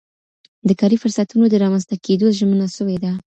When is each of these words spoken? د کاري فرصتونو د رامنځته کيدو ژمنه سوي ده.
د 0.67 0.69
کاري 0.79 0.97
فرصتونو 1.03 1.45
د 1.49 1.55
رامنځته 1.63 1.95
کيدو 2.05 2.27
ژمنه 2.39 2.67
سوي 2.77 2.97
ده. 3.03 3.11